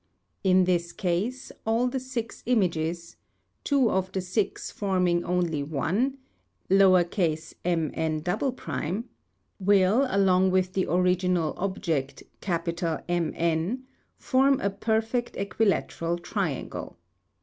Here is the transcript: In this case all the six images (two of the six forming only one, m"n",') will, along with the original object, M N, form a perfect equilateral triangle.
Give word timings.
In 0.43 0.63
this 0.63 0.93
case 0.93 1.51
all 1.63 1.85
the 1.87 1.99
six 1.99 2.41
images 2.47 3.17
(two 3.63 3.91
of 3.91 4.11
the 4.13 4.19
six 4.19 4.71
forming 4.71 5.23
only 5.23 5.61
one, 5.61 6.17
m"n",') 7.63 9.03
will, 9.59 10.07
along 10.09 10.49
with 10.49 10.73
the 10.73 10.87
original 10.89 11.53
object, 11.55 12.23
M 13.07 13.31
N, 13.35 13.83
form 14.17 14.59
a 14.59 14.71
perfect 14.71 15.37
equilateral 15.37 16.17
triangle. 16.17 16.97